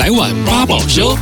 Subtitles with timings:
[0.00, 1.14] 来碗八宝粥。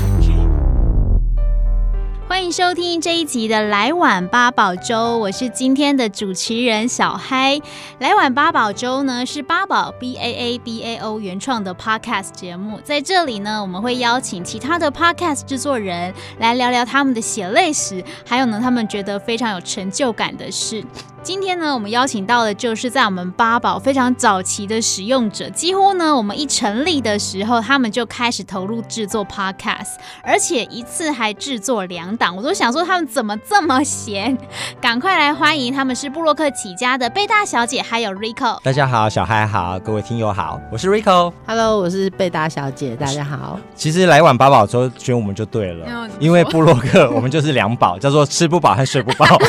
[2.28, 7.56] 欢迎收听这一集的《来碗八宝粥》，我是今天的主持人小嗨。
[7.98, 20.84] 《来碗八宝粥》呢是八宝 B A A B A O 原创的 Podcast 节目，在这里呢，我们会邀请其他的 Podcast 制作人来聊聊他们的血泪史，还有呢，他们觉得非常有成就感的事。
[21.28, 34.38] 今天呢，我们邀请到的就是在我们八宝非常早期的使用者，几乎呢，我们一成立的时候，他们就开始投入制作 Podcast，而且一次还制作两档，我都想说他们怎么这么闲？
[34.80, 38.58] 赶快来欢迎，他们是布洛克起家的贝大小姐，还有 Rico。
[38.62, 41.30] 大家好，小嗨好，各位听友好，我是 Rico。
[41.46, 43.60] Hello，我是贝大小姐，大家好。
[43.74, 49.26] 其实来碗八宝粥选我们就对了，因为布洛克我们就是两宝，叫做吃不饱和睡不饱。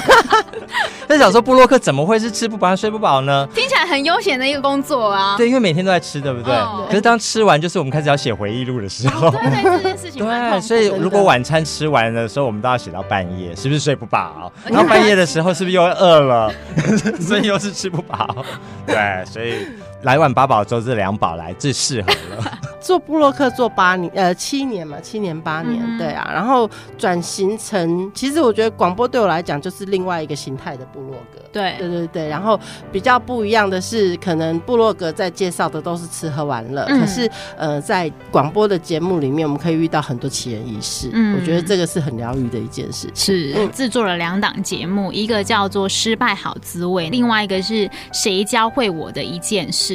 [1.07, 3.47] 在想说部落客怎么会是吃不饱睡不饱呢？
[3.53, 5.37] 听起来很悠闲的一个工作啊。
[5.37, 6.51] 对，因为每天都在吃，对不对？
[6.51, 9.29] 哦、可是当吃完，就是我们开始要写回忆录的时候。
[9.29, 10.25] 对对，这件事情。
[10.25, 14.51] 对，所以如果晚餐吃完的时候，我们都要写到半夜，是不是睡不饱？
[14.65, 16.51] 然后半夜的时候，是不是又饿了？
[17.21, 18.43] 所以又是吃不饱。
[18.87, 19.67] 对，所以
[20.03, 22.59] 来碗八宝粥这两宝来最适合了。
[22.79, 26.31] 做布洛克做八年，呃，七年嘛，七年八年，嗯、对啊。
[26.33, 31.39] 然后转型成，其实我觉得广播对我来讲就是另外一个形态的布洛格。
[31.51, 32.27] 对，对对对。
[32.29, 32.57] 然后
[32.91, 41.09] 比较不一样的是，可能布洛格在介绍的都是吃喝玩乐，嗯、可是呃，在广播的节目里面，我们可以遇到很多奇人异事。
[41.11, 43.15] 嗯，我觉得这个是很疗愈的一件事情。
[43.15, 49.88] 是，嗯、制作了两档节目，一个叫做《失败好滋味》，另外一个是谁教会我的一件事。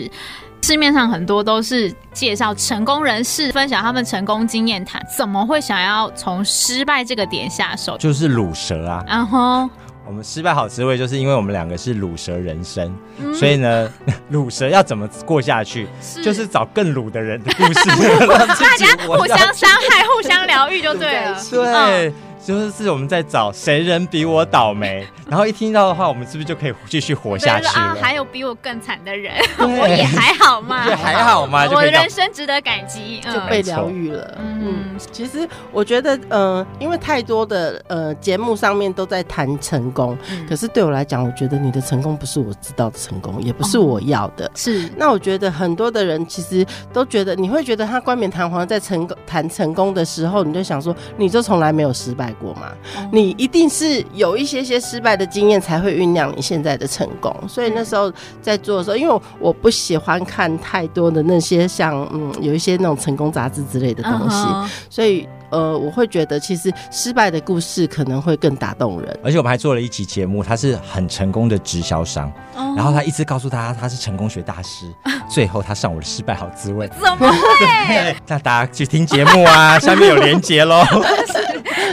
[0.63, 7.99] 市面上很多都是介绍成功人士分享他们成功经验谈，怎么会想要从失败这个点下手？
[7.99, 9.69] 就是卤蛇啊，然后
[10.07, 13.91] 我们失败好滋味，就是因为我们两个是卤蛇人生，嗯、所以呢，
[14.33, 17.85] 卤蛇要怎么过下去，是就是找更卤的人的故事，
[18.29, 22.09] 大家 互相伤害、互相疗愈就对了，对。
[22.09, 22.15] 嗯
[22.45, 27.71] 就是是我们在找谁人比我倒霉， 然后一听到的话，我们是不是就可以继续活下去了？
[27.73, 34.39] 啊，还有比我更惨的人， 我也还好嘛， 也还好嘛，我的人生值得感激，就被疗愈了。
[34.39, 40.17] 嗯，其实我觉得，呃，因为太多的呃节目上面都在谈成功，
[40.47, 44.51] 可是对我来讲，我觉得你的成功不是我知道的成功，也不是我要的。
[44.55, 52.73] 是，那我觉得很多的人其实都觉得，你会觉得他冠冕堂皇在成功谈成功的时候，你就想说，你就从来没有失败过嘛？
[53.13, 57.35] 你一定是有一些些失败的经验，才会酝酿你现在的成功。
[57.49, 58.13] 所以那时候
[58.43, 64.47] 在做的时候，因为我不喜欢看太多的那些像嗯，有一些那种成功杂志之类的东西，
[64.91, 69.19] 所以呃，我会觉得其实失败的故事可能会更打动人。
[69.23, 72.33] 而且我们还做了一期节目，他是很成功的直销商，
[72.77, 74.87] 然后他一直告诉大家他是成功学大师，
[75.31, 78.17] 最后他上我的失败好滋味，怎么会？
[78.27, 80.83] 那大家去听节目啊，下面有连结喽。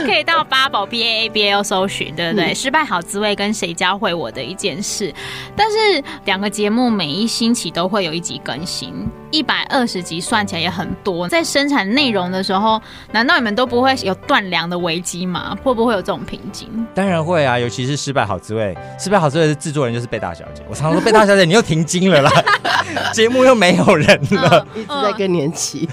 [0.04, 2.52] 可以到八宝 B A A B O 搜寻，对不对？
[2.52, 5.12] 嗯、失败好滋味跟谁教会我的一件事，
[5.56, 8.92] 但是两个节目每一星期都会有一集更新，
[9.30, 11.28] 一百二十集算起来也很多。
[11.28, 12.80] 在生产内容的时候，
[13.12, 15.56] 难道你们都不会有断粮的危机吗？
[15.62, 16.68] 会不会有这种瓶颈？
[16.94, 18.76] 当然会啊，尤其是失败好滋味。
[18.98, 20.62] 失败好滋味的制作人就是贝大小姐。
[20.68, 22.30] 我常常说贝大小姐，你又停经了啦，
[23.12, 25.88] 节目又没有人了，嗯、一直在更年期。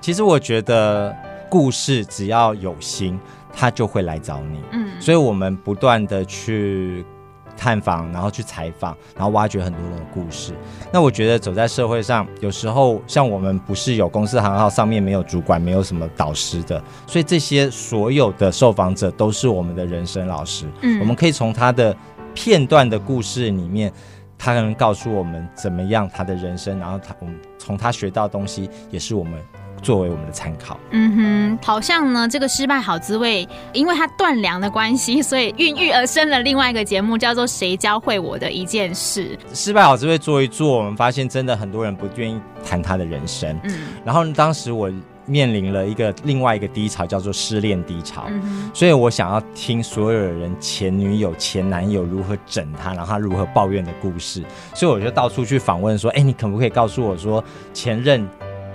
[0.00, 1.14] 其实我觉得。
[1.48, 3.18] 故事只要有心，
[3.52, 4.60] 他就会来找你。
[4.72, 7.04] 嗯，所以我们不断的去
[7.56, 10.52] 探访，然后去采访，然后挖掘很多的故事。
[10.92, 20.66] 那我觉得走在社会上，有时候像我们不是有公司行号，上面没有主管，没有什么导师的，所以这些所有的受访者都是我们的人生老师。
[20.82, 21.96] 嗯，我们可以从他的
[22.34, 23.92] 片段的故事里面，
[24.36, 29.40] 他能告诉我们怎么样他的人生，然后他我们从他学到的东西，也是我们。
[29.84, 39.36] 作为我们的参考，嗯哼，好像呢，这个失败好滋味，因为它断粮的关系，所以孕育而生了另外一个节目，叫做《谁教会我的一件事》。
[39.52, 43.56] 失败好滋味做一做，我们发现真的很多人不愿意谈他的人生。
[43.64, 44.90] 嗯，然后当时我
[45.26, 48.24] 面临了一个另外一个低潮，叫做失恋低潮。
[48.28, 54.42] 嗯哼，所以我想要听所有的人前女友、前男友如何整他，然后他如何抱怨的故事。
[54.74, 57.44] 所以我就到处去访问，说：“哎，你可不可以告诉我说
[57.74, 58.26] 前任？”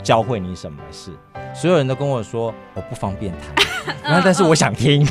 [0.03, 1.11] 教会你什么事？
[1.53, 5.05] 所有人都跟我说我不方便谈， 然后但是我想听，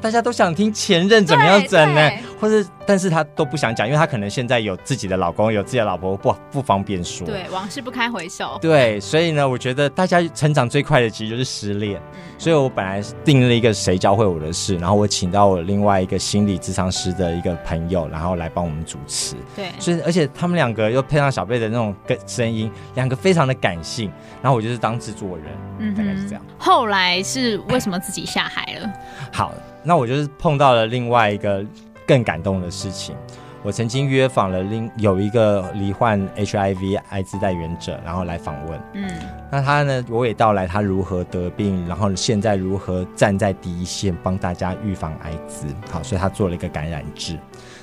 [0.00, 2.10] 大家都想听前任怎么样整呢？
[2.40, 7.26] 或者但是他都不想讲，因为他可能现在有自己的老公，有自己的老婆，不不方便说。
[7.26, 8.56] 对，往事不堪回首。
[8.62, 12.00] 对，所以呢，我觉得大家成长最快的其实就是失恋。
[12.12, 19.34] 嗯、所以我本来定了一个谁教会我的事，然后我请到我另外一个心理咨商师的一个朋友，然后来帮我们主持。
[19.56, 21.92] 对，所以而且他们两个又配上小贝的那种
[22.26, 24.10] 声音，两个非常的感性。
[24.40, 25.46] 然后我就是当制作人，
[25.78, 26.42] 嗯，大概是这样。
[26.58, 28.92] 后来是为什么自己下海了？
[29.32, 31.64] 好，那我就是碰到了另外一个
[32.06, 33.16] 更感动的事情。
[33.64, 38.80] 我曾经约访了另有一个罹患 HIV 艾滋带源者，然后来访问。
[38.94, 39.10] 嗯，
[39.50, 45.66] 那他呢，我也道来他如何得病，然后现在如何站在第一线帮大家预防艾滋。
[45.90, 47.36] 好，所以他做了一个感染制。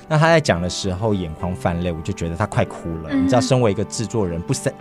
[0.08, 3.10] 那他在讲的时候眼眶泛泪，我就觉得他快哭了。
[3.10, 4.72] 嗯、你知道，身为一个制作人，不三。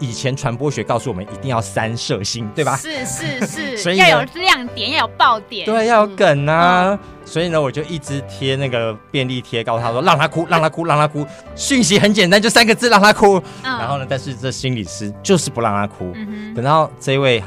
[0.00, 2.76] 以前传播学告诉我们一定要三射星，对吧？
[2.76, 6.90] 是是是， 所以要有亮点，要有爆点，对，要有梗啊。
[6.90, 11.26] 嗯、所以呢，我就一直贴那个便利贴，告诉他说让他哭，让他哭，让他哭。
[11.54, 13.38] 讯息很简单，就三个字，让他哭。
[13.62, 16.12] 嗯、然后呢，但是这心理师就是不让他哭。
[16.14, 17.42] 嗯、等到这位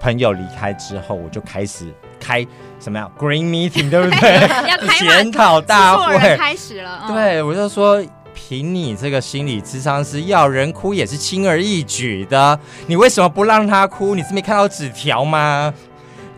[0.00, 1.86] 朋友离开之后，我就开始
[2.18, 2.44] 开
[2.80, 3.08] 什么呀？
[3.16, 4.40] Green Meeting，对不对？
[4.68, 7.04] 要开检讨大会开始了。
[7.08, 8.04] 嗯、对，我就说。
[8.34, 14.14] 凭你这个心理智商师要人哭也是轻而易举的，你为什么不让他哭？
[14.14, 15.72] 你是没看到纸条吗？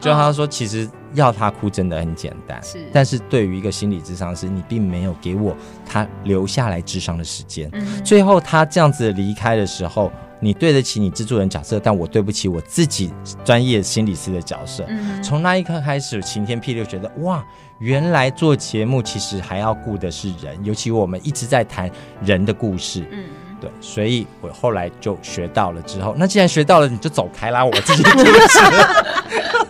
[0.00, 2.87] 就他说，其实要他哭真的很简单，是。
[2.93, 5.56] 但是对于一个心理智商师，你并没有给我
[5.87, 7.70] 他留下来智商的时间。
[7.73, 8.05] 嗯。
[8.05, 10.12] 最后他这样子离开的时候，
[10.44, 13.11] 你对得起你制作人角色，但我对不起我自己
[13.44, 14.85] 专业心理师的角色。
[14.88, 15.23] 嗯。
[15.23, 17.43] 从那一刻开始，晴天霹雳，觉得哇。
[17.81, 21.91] 原来做节目其实还要顾的是人，尤其我们一直在谈
[22.23, 23.05] 人的故事。
[23.11, 23.25] 嗯，
[23.61, 28.58] 对，所以我后来就学到了之后，那既然学到了，你就走开啦，我自己主持。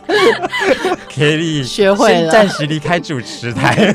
[1.12, 3.93] 可以学会了，暂时离开主持台。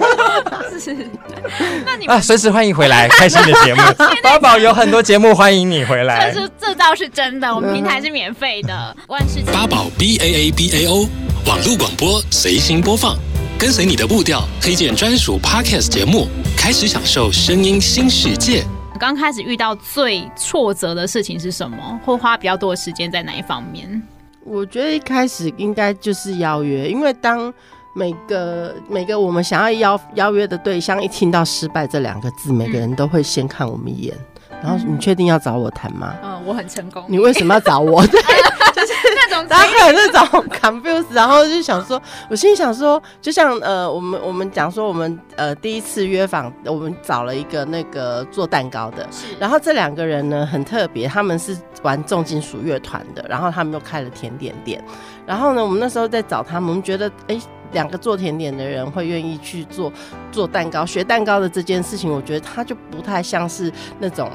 [0.80, 0.96] 是，
[1.86, 3.81] 那你们啊，随时欢迎回来，开心的节目。
[4.24, 6.31] 八宝有很多节目，欢迎你回来。
[6.31, 8.96] 这是这倒是真的，我们平台是免费的。
[9.08, 11.08] 万事八宝 B A A B A O
[11.46, 13.18] 网络广播随心播放。
[13.60, 18.64] 跟随你的步调，推荐专属 Podcast 节目，开始享受声音新世界。
[18.98, 22.00] 刚开始遇到最挫折的事情是什么？
[22.06, 24.02] 会花比较多的时间在哪一方面？
[24.46, 27.54] 我觉得一开始应该就是邀约，因为当
[27.94, 34.15] 每个每个我们想要邀邀约的对象一听到失败这两个字，每个人都会先看我们一眼，
[34.50, 36.15] 嗯、然后你确定要找我谈吗？
[36.24, 37.03] 嗯，我很成功。
[37.07, 38.06] 你为什么要找我？
[38.07, 38.21] 对。
[38.75, 38.86] 那
[39.30, 49.28] 种，大家会有那种 confuse，然后就想说，我心里想说，就像呃，我们我们讲说，我们呃第一次约访，我们找了一个那个做蛋糕的，是。
[49.40, 54.84] 然后这两个人呢很特别，他们是玩重金属乐团的，然后他们又开了甜点店，
[55.26, 57.40] 然后呢，我们那时候在找他们，我们觉得哎，
[57.72, 59.92] 两个做甜点的人会愿意去做
[60.32, 64.30] 做蛋糕，学蛋糕的这件事情，我觉得他就不太像是那种。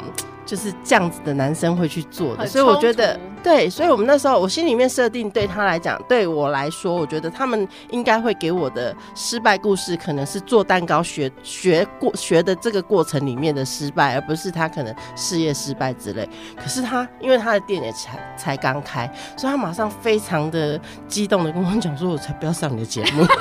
[0.44, 16.28] 就是这样子的男生会去做的，所以我觉得对，所以我们那时候我心里面设定，对他来讲，对我来说，我觉得他们应该会给我的失败故事，可能是做蛋糕学学过学的这个过程里面的失败，而不是他可能事业失败之类。
[16.56, 19.06] 可是他因为他的店也才才刚开，
[19.36, 23.26] 所以他马上非常的激动的跟我讲说：“我才不要上你的节目。”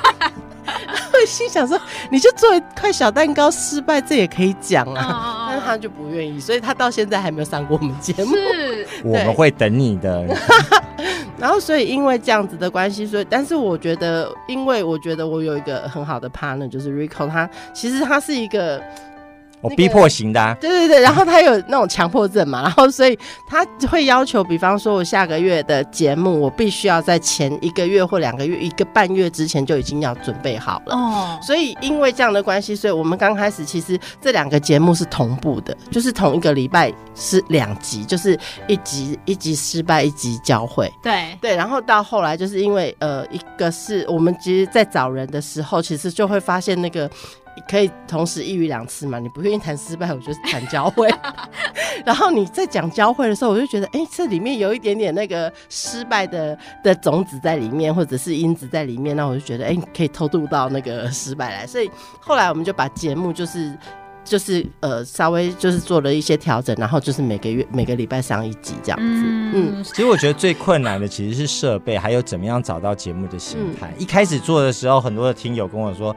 [1.25, 1.79] 心想说，
[2.11, 5.45] 你就做一块小蛋糕失败，这也可以讲啊。
[5.45, 5.49] Oh.
[5.49, 8.35] 但是他就不愿意，所以他到现在还没有上过我们节目。
[8.35, 10.25] 是， 我们会等你的。
[11.39, 18.81] 然后，所以因为这样子的关系，所以，但是我觉得，因为我觉得我有一个很好的 partner，就是 Rico，他其实他是一个。
[19.63, 23.17] 我逼迫型的、啊，对对对，然后他有那种强迫症嘛，然后所以
[23.47, 30.95] 他会要求，比方说我下个月的节目，我必须要在前一个月或两个月、一个半月之前就已经要准备好了。
[30.95, 40.91] 哦，所以因为这样的关系，所以我们刚开始其实这两个节目是同步的，就是同一个礼拜是两集，就是一集一集失败，一集教会。
[41.01, 47.09] 对对，然后到后来就是因为呃，一个是我们其实，在找人的时候，其实就会发现那个。
[47.69, 49.19] 可以同时一语两次嘛？
[49.19, 51.09] 你不愿意谈失败，我就谈教会。
[52.05, 61.67] 然后你在讲教会的时候，我就觉得，哎、欸，这里面有一点点那个失败的的种子在里面，或者是因子在里面，那我就觉得，哎、欸，可以偷渡到那个失败来。
[61.67, 63.71] 所以后来我们就把节目就是
[64.25, 69.05] 就是呃稍微就是做了一些调整，然后就是每个月每个礼拜上一集这样子。
[69.05, 73.93] 嗯，嗯其实我觉得最困难的其实是设备，还有怎么样找到节目的形态。
[73.95, 76.13] 嗯、一开始做的时候，很多的听友跟我说。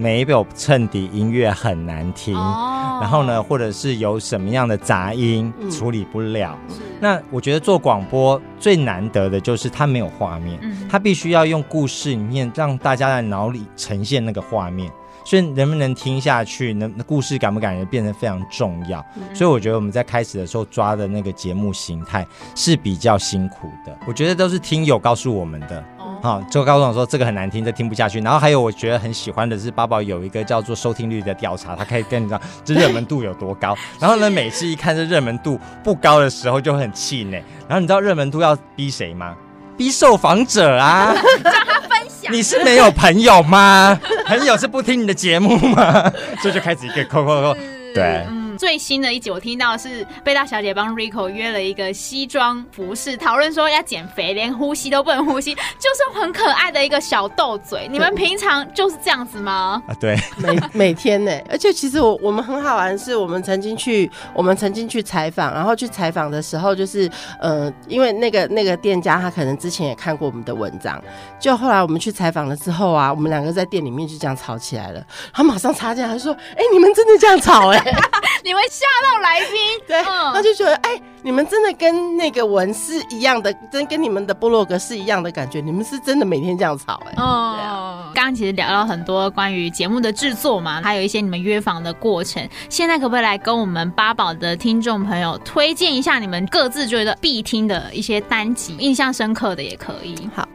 [0.00, 6.56] 没有衬底音乐很难听，哦、然后呢，或者是有什么样的杂音处理不了。
[6.68, 14.88] 嗯、那我觉得做广播最难得的就是它没有画面，嗯、它必须要用故事里面让大家在脑里呈现那个画面。
[15.24, 19.04] 所以能不能听下去，能故事感不感人，变得非常重要。
[19.16, 23.94] 嗯、所以我觉得我们在开始的时候抓的那个节目形态是比较辛苦的。
[24.06, 25.84] 我觉得都是听友告诉我们的。
[26.20, 28.20] 好，就告诉我说这个很难听，这听不下去。
[28.20, 33.76] 然后还有我觉得很喜欢的是，八宝有一个叫做收听率的调查，他可以跟你讲 这热门度有多高。
[34.00, 37.42] 然后呢，每次一看这热门度不高的时候，就很气馁。
[37.68, 39.34] 然后你知道热门度要逼谁吗？
[39.76, 41.14] 逼受访者啊！
[41.44, 42.32] 让他分享。
[42.32, 43.96] 你是没有朋友吗？
[44.26, 46.10] 朋友是不听你的节目吗？
[46.42, 47.56] 所以就开始一个扣扣扣，
[47.94, 48.26] 对。
[48.58, 55.60] 最新的一集，我听到是贝大小姐帮 Rico 约了一个西装服饰，讨论说要减肥，连呼吸都不能呼吸，就
[55.94, 57.86] 是很可爱的一个小斗嘴。
[57.88, 59.80] 你们平常就是这样子吗？
[59.86, 71.00] 啊，对，每每天呢，而且其实我我们很好玩，是我们曾经去，我们曾经去采访，然后去采访的时候，就是呃，因为那个那个店家他可能之前也看过我们的文章，
[71.38, 75.00] 就后来我们去采访了之后啊，我们两个在店里面就这样吵起来了，
[75.32, 77.80] 他马上插进来说：“哎、欸，你们真的这样吵、欸？
[78.48, 100.48] 哎。”你会吓到来宾， 对，嗯、他就觉得，哎、欸，你们真的跟那个文是一样的，真跟你们的部落格是一样的感觉，你们是真的每天这样吵、欸，哎，哦，刚刚其实聊到很多关于节目的制作嘛，还有一些你们约访的过程，现在可不可以来跟我们八宝的听众朋友推荐一下你们各自觉得必听的一些单集，印象深刻的也可以，好。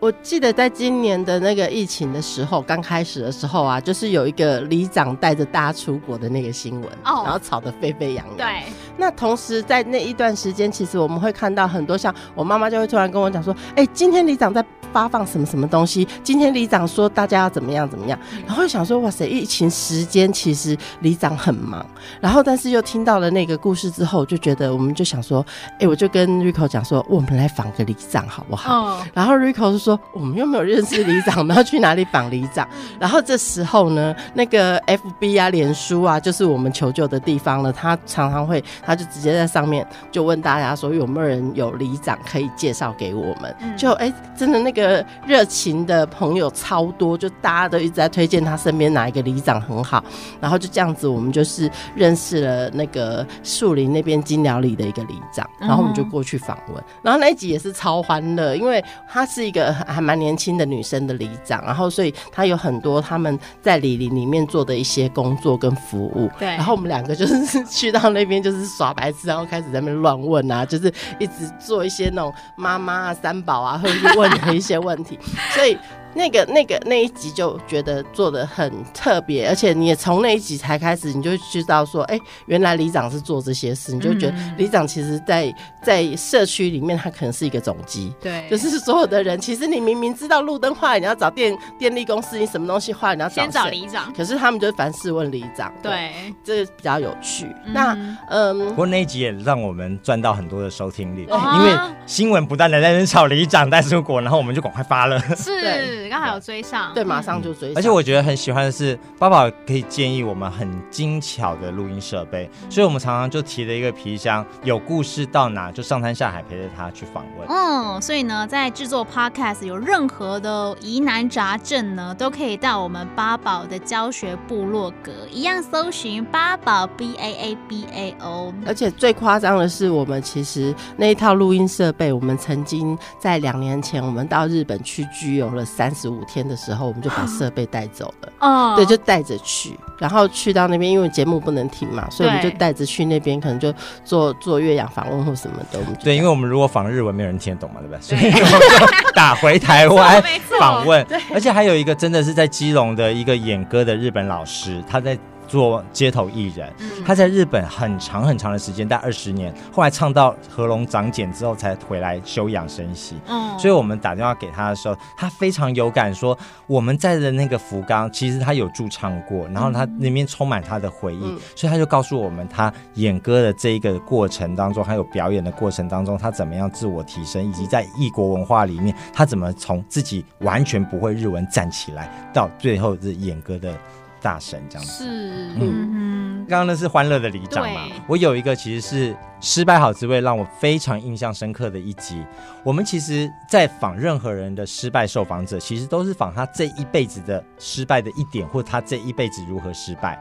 [0.00, 8.36] 我记得在今年的那个疫情的时候，刚开始的时候啊，就是有一个里长带着大家出国的那个新闻，oh, 然后吵得沸沸扬扬。
[8.38, 8.62] 对。
[9.00, 16.06] 那同时在那一段时间，其实我们会看到很多像我妈妈就会突然跟我讲说：“哎、欸，今天里长在发放什么什么东西？
[16.22, 21.84] 今天里长说大家要怎么样怎么样。”然后就想说：“哇塞，疫情时间其实里长很忙。”
[22.20, 29.02] 然后但是又听到了那个故事之后，就觉得我们就想说：“哎、欸，我就跟 Rico 讲说，我们来访个里长好不好？” oh.
[29.14, 29.98] 然后 Rico 就说。
[30.12, 32.68] 我们又没有认识里长，我们要去哪里访里长？
[32.98, 37.72] 然后这时候呢，那个 FB 啊、脸书啊，就是我们求救的地方了。
[37.72, 43.54] 他常常会，他就直接在上面就问大家说，有没有人有里长可以介绍给我们？
[43.76, 50.02] 就哎、欸，真的那个热情的朋友超多，就大家都一直在推荐他身边哪一个里长很好。
[50.40, 56.82] 然后就这样子，我们就是认识了那个树林那边金寮里的一个里长，然后我们就过去访问。
[57.00, 66.28] 然后那一集也是超欢乐，因为她是一个还蛮年轻的女生的里长，然后所以她有很多他们在里林里面做的一些工作跟服务。
[66.40, 75.18] 对，然后我们两个就是 去到那边就是耍白痴，然后开始在那边乱问啊，就是一直做一些那种妈妈啊、三宝啊会问的一些问题，
[75.54, 75.76] 所以。
[76.14, 96.10] 那个、那个那一集就觉得做的很特别，而且你也从那一集才开始，你就知道说，哎、欸，原来里长是做这些事，你就觉得里长其实在在社区里面，他可能是一个总机，对，就是所有的人，其实你明明知道路灯坏了，你要找电电力公司，你什么东西坏了，你要找先找里长，可是他们就凡事问里长，对，
[96.42, 97.46] 这个比较有趣。
[97.66, 97.72] 嗯。
[97.72, 97.96] 那
[98.28, 106.00] 嗯，不过那一集也让我们赚到很多的收听率，因为新闻不断的在那找里长带出国，然后我们就赶快发了，是。
[106.10, 107.76] 刚好有追上，对，马上就追上。
[107.76, 117.48] 而且我觉得很喜欢的是，八宝可以建议我们很精巧的录音设备，所以我们常常就提了一个皮箱，有故事到哪就上山下海陪着他去访问。
[117.48, 128.52] 嗯，所以呢，在制作 Podcast 有任何的疑难杂症呢，都可以到我们八宝的教学部落格，一样搜寻八宝 B A A B A O。
[128.66, 135.94] 而且最夸张的是，我们其实那一套录音设备，我们曾经在两年前，我们到日本去居游了三。
[135.99, 138.32] 十五天的时候，我们就把设备带走了。
[138.40, 143.72] 哦，对，就带着去，然后去到那边，因为节目不能停嘛，所以我们就带着去那边，可能就
[144.04, 145.78] 做做越洋访问或什么的。
[145.78, 148.00] 我们对，因为我们如果访日文，没有人听得懂嘛，对不对？
[148.00, 150.22] 所以我们就打回台湾
[150.58, 151.04] 访问。
[151.08, 155.18] 对，而且还有一个真的是在基隆的一个演歌的日本老师，他在。
[155.50, 156.72] 做街头艺人，
[157.04, 163.16] 他在日本很长很长的时间，大概二十年，后来唱到喉咙长茧之后才回来休养生息。
[163.26, 166.38] 嗯，所以我们打电话给他的时候，他非常有感，说
[166.68, 183.74] 我们在的那个福冈，其实他有驻唱过，然后他那边充满他的回忆，所以他就告诉我们，他演歌的这一个过程当中，还有表演的过程当中，他怎么样自我提升，以及在异国文化里面，他怎么从自己完全不会日文站起来，到最后是演歌的。
[184.22, 187.88] 大神这样子是，嗯，刚刚那是欢乐的里长嘛？
[188.06, 192.24] 我有一个其实是失败好滋味，让我非常印象深刻的一集。
[192.62, 200.18] 我们其实，在访任何人的失败受访者，其实都是访他这一辈子的失败的一点，或他这一辈子如何失败。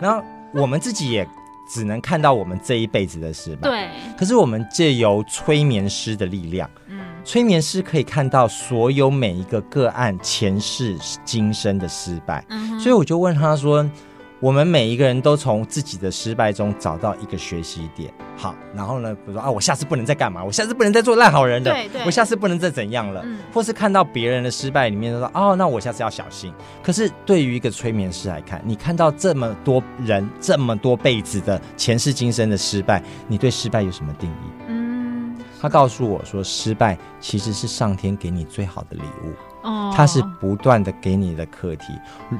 [0.00, 1.26] 然后我们自己也
[1.68, 3.68] 只能看到我们这一辈子的失败。
[3.68, 3.88] 对。
[4.18, 7.01] 可是我们借由催眠师的力量，嗯。
[7.24, 13.88] 催眠师可以看到所有每一个个案前世今生的失败，嗯、所以我就问他说。
[14.42, 20.42] 我们每一个人都从自己的失败中找到一个学习点，好，然后呢，比如说啊，我下次不能再干嘛？
[20.42, 26.52] 我下次不能再做烂好人了，对对，我下次不能再怎样了，嗯，或是看到别人的失败里面，就说哦，那我下次要小心。
[26.82, 34.50] 可是对于一个催眠师来看，你看到这么多人这么多辈子的前世今生的失败，你对失败有什么定义？
[34.66, 34.81] 嗯，
[35.62, 39.32] 他告诉我说，失败其实是上天给你最好的礼物。
[39.62, 41.92] 哦它是不断的给你的课题，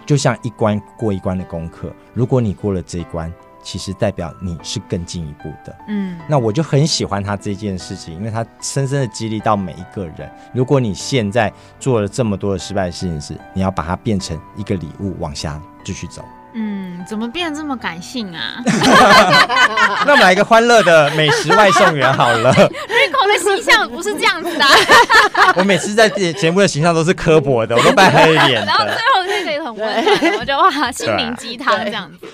[0.05, 1.93] 就像一关过一关的功课。
[2.15, 5.77] 如果你过了这一关，其实代表你是更进一步的。
[5.87, 10.29] 嗯，那我就很喜欢他这件事情，因为他深深的激励到每一个人。
[10.53, 16.25] 如果你现在做了这么多的失败的事情，是你要把它变成一个礼物，往下继续走。
[16.55, 18.63] 嗯，怎么变得这么感性啊？
[20.05, 22.53] 那我们来一个欢乐的美食外送员好了。
[22.53, 24.65] Rico 的形象不是这样子的。
[25.57, 28.65] 我每次在节目的形象都是刻薄的，我都扮黑脸。
[28.67, 32.27] 然后最后那个也很温暖，我就哇，心灵鸡汤这样子。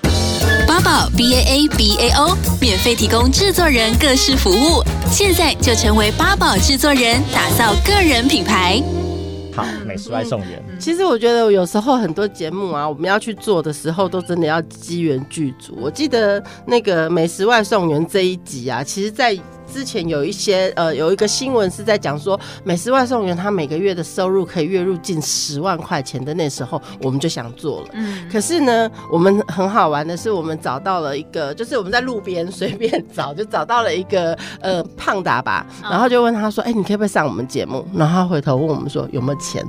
[0.67, 8.83] 八宝 B A A B A O 免费提供制作人各式服务，现在就成为八宝制作人，打造个人品牌。
[9.55, 10.63] 好，美食外送员。
[10.79, 15.77] 其实我觉得有时候很多节目啊，我们要去做的时候，都真的要机缘具足。
[15.81, 19.37] 我记得那个美食外送员这一集啊，其实，在
[19.71, 27.89] 之前有一些呃，有一个新闻是在讲说，美食外送员他每个月的收入可以月入近十万块钱的那时候，我们就想做了。
[27.93, 28.27] 嗯。
[28.33, 39.63] 可是呢，我们很好玩的是，我们找到了一个，就是我们在路边随便找，就找到了一个呃胖达吧，然后就问他说：“哎，你可不可以上我们节目？”然后他回头问我们说：“有没有钱？”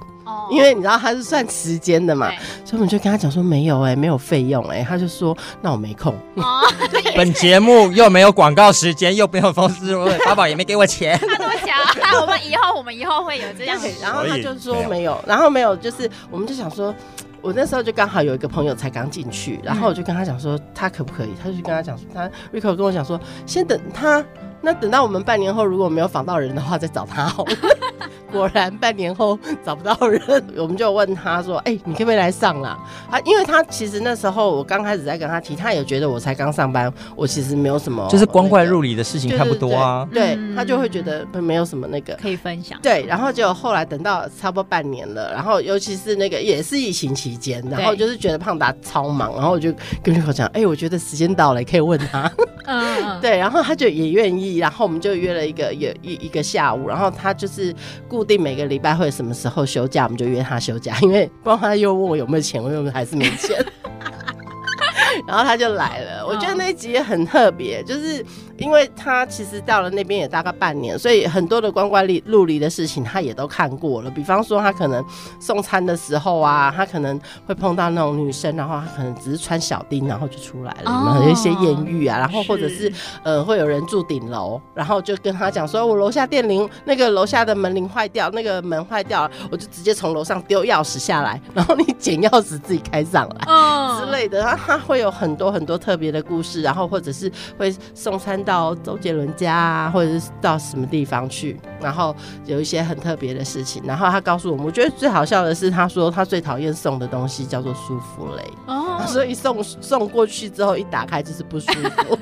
[0.51, 2.29] 因为你知道他是算时间的嘛，
[2.65, 6.13] 所以我们就跟他讲说没有哎、欸，没有费用哎、欸，他就说那我没空。
[6.35, 6.61] 哦、
[7.15, 9.95] 本节目又没有广告时间，又没有公司，
[10.25, 11.17] 八宝也没给我钱。
[11.21, 13.87] 他都讲，那我们以后我们以后会有这样子。
[14.01, 16.93] 然后他就说没有，然后没有，就是我们就想说，
[17.41, 24.23] 我那时候就刚好有一个朋友才刚进去，然后我就跟他讲说他可不可以，他就跟他讲说他 Rico 跟我讲说先等他。
[24.61, 27.51] 那等到我们半年后如果没有访到人的话，再找他好了。
[28.31, 30.21] 果然半年后找不到人，
[30.55, 32.77] 我们就问他说：“哎、欸，你可不可以来上啦？”
[33.09, 40.07] 啊，因为他其实那时候我刚开始在跟他提，他也觉得我才刚上班，我其实没有什么，就是光怪陆离的事情看不多啊。
[40.13, 42.77] 对，他就会觉得没有什么那个可以分享。
[42.83, 52.31] 对，然后就后来等到差不多半年了，然后尤其是那个也是疫情期间，然后就是觉得胖达超忙，然后我就跟 Rico 讲：“哎、欸，我觉得时间到了，可以问他。”
[52.69, 54.48] 嗯， 对，然后他就也愿意。
[54.57, 57.73] 然后我们就约了一个有一一个下午，然后他就是
[58.07, 63.63] 固定每个礼拜会什么时候休假，我们就约他休假，因为不然他又问我有没有钱，我又还是没钱。
[65.27, 68.25] 然后他就来了，我觉得那一集也很特别，就是
[68.59, 74.09] 因为他其实到了那边也大概半年，所以很多的光怪陆离的事情他也都看过了。
[74.09, 75.03] 比方说他可能
[75.39, 81.29] 送餐的时候啊，他可能会碰到那种女生，然后他可能只是穿小丁，然后就出来了，有没有？
[81.31, 82.91] 一些艳遇啊，然后或者是
[83.23, 95.09] 呃会有人住顶楼，然后就跟他讲说，我楼下电铃那个楼下的门铃坏掉，那个门坏掉了，我就直接从楼上丢钥匙下来，然后你捡钥匙自己开上来哦之类的，他他会有。
[95.19, 102.15] 很多很多特别的故事，然后或者是会送餐到周杰伦家啊，或者是到什么地方去，然后
[102.47, 103.83] 有一些很特别的事情。
[103.85, 112.17] 然后他告诉我们，我觉得最好笑的是，他说他最讨厌送的东西叫做舒芙蕾，哦，所以送送过去之后一打开就是不舒服。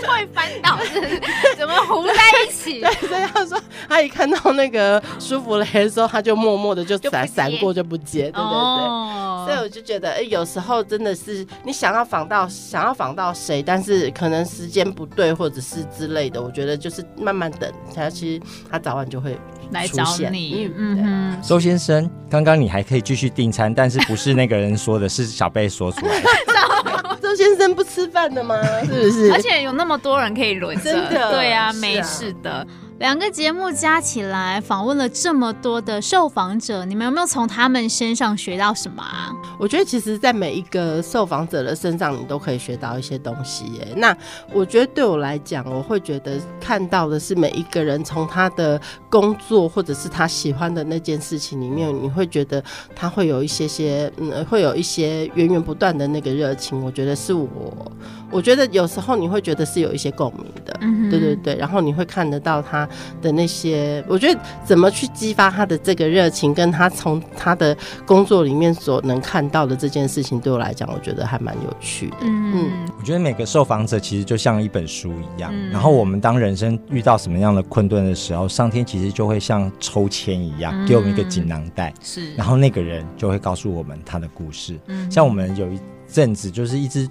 [0.00, 1.00] 是会翻倒，是
[1.58, 2.12] 怎么糊在
[2.46, 2.80] 一起？
[2.80, 8.40] 对，所以他说他一看到那个舒芙蕾的时候，他就默默的就闪闪过就不接，对对对。
[8.40, 9.15] 哦、
[9.46, 16.42] 所以我就觉得，哎、欸，有时候真的是你想要访到想要访到谁，但是可能时间不对，或者是之类的。
[16.42, 19.38] 我觉得就是慢慢等，他其实他早晚就会
[19.70, 20.70] 来找你。
[20.76, 26.28] 嗯哼，周先生，刚刚你还可以继续订餐，但是不是那个人说的，是小贝说出来的。
[27.22, 28.56] 周先生不吃饭的吗？
[28.84, 29.32] 是不是？
[29.32, 32.66] 而且有那么多人可以轮着，真的，对啊，没事的。
[32.98, 39.30] 两个节目加起来访问了这么多的受访者，你们有没有从他们身上学到什么啊？
[39.58, 43.88] 我觉得其实，在每一个受访者的身上，你都可以学到一些东西耶。
[43.96, 44.16] 那
[44.50, 48.80] 我觉得对我来讲，我会觉得看到的是每一个人从他的
[49.10, 56.82] 工作或者是他喜欢的那件事情里面，你会觉得他会有一些些，嗯，会有一些源源不断的那个热情。
[56.82, 57.92] 我觉得是我，
[58.30, 61.56] 我觉得有时候你会觉得是有一些共鸣的，嗯，对对对。
[61.56, 62.85] 然后你会看得到他。
[62.86, 72.16] 他的那些，我觉得怎么去激发他的这个热情，跟他从他的工作里面所能看到的这件事情，对我来讲，我觉得还蛮有趣的。
[72.22, 84.78] 嗯，嗯，我觉得每个受访者其实就像一本书一样，嗯、然后我们当人生遇到什么样的困顿的时候，上天其实就会像抽签一样，给我们一个锦囊袋，是，然后那个人就会告诉我们他的故事。
[84.86, 87.08] 嗯，像我们有一阵子就是一直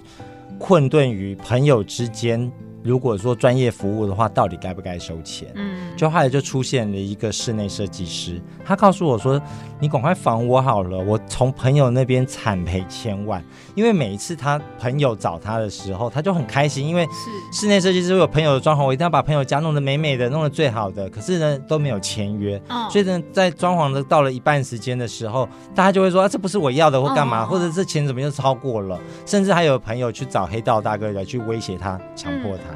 [0.58, 2.50] 困顿于朋友之间。
[2.86, 5.48] 如果说专业服务的话，到底该不该收钱？
[5.54, 9.40] 嗯，就后来就出现了一个室内设计师，他告诉我说
[9.80, 13.44] ：“你赶快防我好了，我从朋友那边惨赔千万。
[13.74, 21.10] 因为每一次他朋友找他的时候，他就很开心，因为是室内设计师有朋友的装潢，我一定要把朋友家弄得美美的，弄得最好的。
[21.10, 28.98] 可是呢，都没有签约，哦、所以呢，在装潢的到了一半时间的时候，大家就会说：啊，这不是我要的，或干嘛，哦、或者这钱怎么又超过了？
[29.24, 32.62] 甚至还有朋友去找黑道大哥来去威胁他，强迫他。
[32.74, 32.75] 嗯”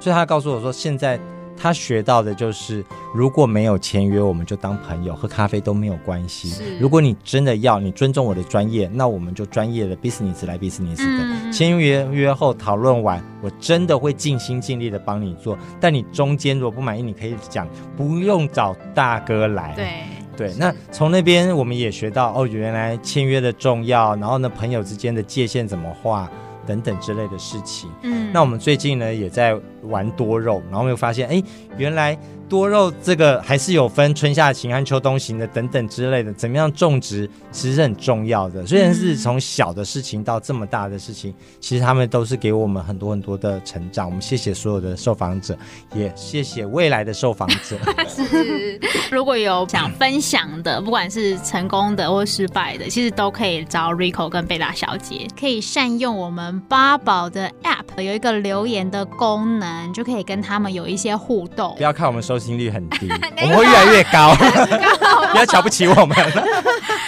[0.00, 1.18] 所以他告诉我说，现在
[1.56, 6.62] 他学到的就是，如果没有签约，我们就当朋友，喝咖啡都没有关系。
[6.80, 11.04] 如果你真的要，你尊重我的专业，那我们就专业的 business 来 business 的。
[11.04, 15.58] 嗯、签约约后讨论完，我真的会尽心尽力的帮你做。
[15.80, 19.74] 但你中间如果不满意，你可以讲，不用找大哥来。
[19.74, 19.88] 对
[20.36, 26.30] 对，那从那边我们也学到哦，原来签约的重要，然后呢，朋友之间的界限怎么画。
[26.66, 31.42] 等等之类的事情，嗯，那我们最近呢也在玩多肉，然后又发现，哎，
[31.76, 32.18] 原来。
[32.48, 38.66] 多肉这个还是有分春夏型和秋冬型的等等之类的，怎么样种植其实是很重要的。
[38.66, 44.06] 虽然是从小的事情到这么大的事情，其实他们都是给我们很多很多的成长。
[44.06, 45.54] 我们谢谢所有的受访者，
[45.94, 47.76] 也谢谢未来的受访者。
[48.08, 61.74] 是，如果有想分享的，不管是成功的或失败的，其实都可以找 Rico 跟贝拉小姐，可以善用我们八宝的 App，有一个留言的功能，就可以跟他们有一些互动。
[61.76, 62.38] 不要看我们收。
[62.38, 63.08] 收听率很低，
[63.42, 64.32] 我们会越来越高，
[65.32, 66.16] 不要瞧不起我们。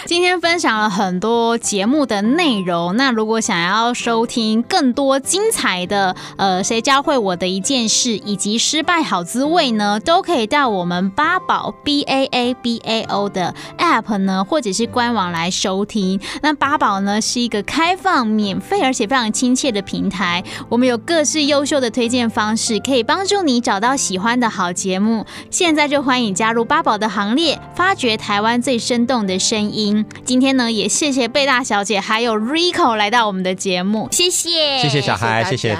[0.05, 16.19] 今天分享了很多节目的内容，那如果想要收听更多精彩的，呃，谁教会我的一件事，以及失败好滋味呢，都可以到我们八宝 B A A B A O 的 App 呢，或者是官网来收听。
[16.41, 25.25] 那八宝呢是一个开放、免费而且非常亲切的平台，我们有各式优秀的推荐方式，可以帮助你找到喜欢的好节目。
[25.49, 30.05] 现在就欢迎加入八宝的行列，发掘台湾最生动的声音。
[30.25, 35.77] 今天呢，也谢谢贝大小姐还有 Rico 来到我们的节目，谢谢，谢谢小孩，谢谢。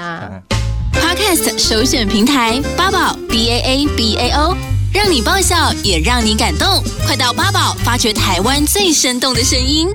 [0.94, 4.56] Podcast 首选平台八宝 B A A B A O，
[4.94, 9.88] 让你爆笑也让你感动，快到八宝发掘台湾最生动的声音。